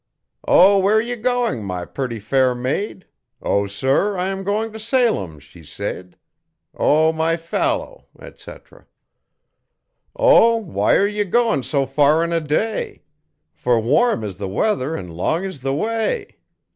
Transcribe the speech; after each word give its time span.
'Oh, 0.47 0.79
where 0.79 0.95
are 0.95 0.99
you 1.01 1.15
goin' 1.15 1.61
my 1.63 1.85
purty 1.85 2.17
fair 2.17 2.55
maid?' 2.55 3.05
'O, 3.39 3.67
sir, 3.67 4.17
I 4.17 4.29
am 4.29 4.43
goin' 4.43 4.73
t' 4.73 4.79
Salem,' 4.79 5.37
she 5.37 5.63
said. 5.63 6.17
O, 6.73 7.13
my 7.13 7.37
fallow, 7.37 8.07
etc. 8.19 8.87
'O, 10.15 10.55
why 10.57 10.95
are 10.95 11.05
ye 11.05 11.23
goin' 11.23 11.61
so 11.61 11.85
far 11.85 12.23
in 12.23 12.33
a 12.33 12.41
day? 12.41 13.03
Fer 13.53 13.79
warm 13.79 14.23
is 14.23 14.37
the 14.37 14.49
weather 14.49 14.95
and 14.95 15.13
long 15.13 15.43
is 15.45 15.59
the 15.61 15.75
way.' 15.75 16.39